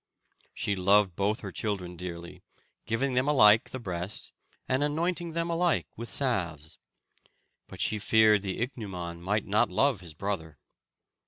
[0.55, 2.41] She loved both her children dearly,
[2.87, 4.31] giving them alike the breast,
[4.67, 6.79] and anointing them alike with salves.
[7.67, 10.57] But she feared the ichneumon might not love his brother.